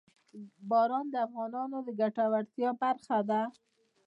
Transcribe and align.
باران 0.69 1.05
د 1.11 1.15
افغانانو 1.27 1.77
د 1.87 1.89
ګټورتیا 1.99 2.69
برخه 2.81 3.17
ده. 3.29 3.41